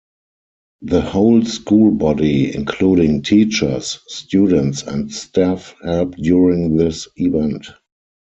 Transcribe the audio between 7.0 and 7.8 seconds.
event.